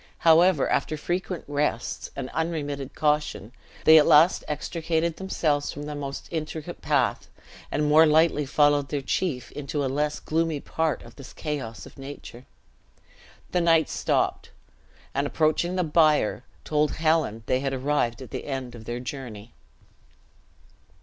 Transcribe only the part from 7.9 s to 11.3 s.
lightly followed their chief into a less gloomy part of